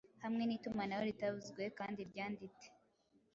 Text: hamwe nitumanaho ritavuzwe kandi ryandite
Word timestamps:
hamwe 0.23 0.43
nitumanaho 0.45 1.03
ritavuzwe 1.09 1.63
kandi 1.77 1.99
ryandite 2.09 2.67